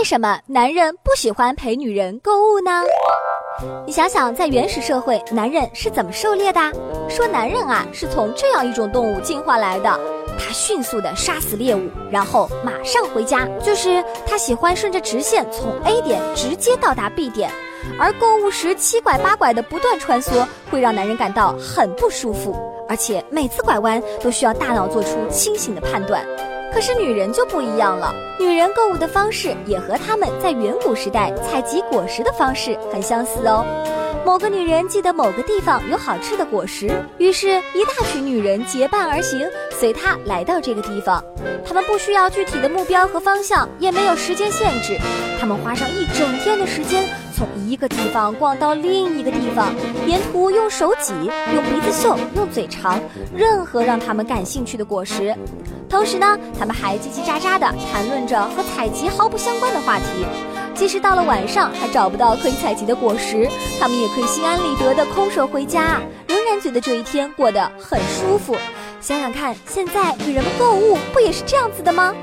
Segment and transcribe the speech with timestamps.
[0.00, 2.70] 为什么男人不喜欢陪女人购物呢？
[3.84, 6.60] 你想想，在原始社会，男人是怎么狩猎的？
[7.06, 10.00] 说男人啊，是从这样一种动物进化来的，
[10.38, 17.50] 他迅速的杀死猎物，然后马上回家，就是他喜欢顺着直线从 A 点直接到达 B 点，
[17.98, 22.56] 而购物时七拐八拐的不断穿梭，会让男人感到很不舒服，
[22.88, 26.24] 而且每次拐弯都需要大脑做出清醒的判断。
[26.72, 33.64] 可是女人就不一样了，女人购物的方式也和她们在远古时代采集果实的方式很相似哦。
[34.24, 41.22] 某个女人记得某个地方有好吃的果实，于是，一大群女人结伴而行，随她来到这个地方。
[41.64, 44.98] 她们不需要具体的目标和方向，也没有时间限制，
[45.40, 49.74] 她们花上一整天的时间，从一个地方逛到另一个地方，
[50.06, 51.12] 沿途用手挤，
[51.54, 53.00] 用鼻子嗅，用嘴尝，
[53.34, 55.34] 任何让她们感兴趣的果实。
[55.88, 60.04] 同时呢，她们还叽叽喳喳地谈论着和采集毫不相关的话题。
[60.80, 63.46] 即使到了晚上还找不到可以采集的果实，
[63.78, 68.56] 他们也可以心安理得的空手回家，仍然觉得这一天过得很舒服。
[68.98, 72.14] 想想看，现在女人们购物不也是这样子的吗？